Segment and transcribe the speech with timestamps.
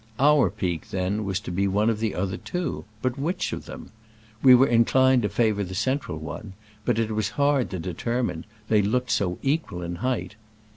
[0.19, 3.91] Our peak, then, was to be one of the other two, but which of them?
[4.41, 6.53] We were inclined to favor the central one,
[6.85, 10.33] but it was hard to determine, they look ed so equal in height.